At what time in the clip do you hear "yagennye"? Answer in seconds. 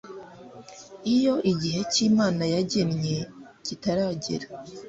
2.53-3.17